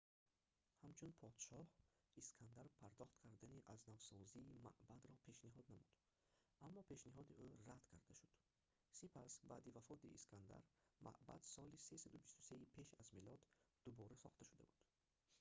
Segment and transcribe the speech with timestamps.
[0.81, 1.65] ҳамчун подшоҳ
[2.21, 5.93] искандар пардохт кардани азнавсозии маъбадро пешниҳод намуд
[6.65, 8.33] аммо пешниҳоди ӯ рад карда шуд
[8.97, 10.61] сипас баъди вафоти искандар
[11.05, 13.41] маъбад соли 323-и пеш аз милод
[13.83, 14.81] дубора сохта шуда буд